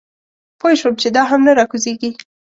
پوی 0.59 0.73
شوم 0.79 0.93
چې 1.01 1.07
دا 1.15 1.23
هم 1.31 1.41
نه 1.47 1.53
راکوزېږي. 1.59 2.11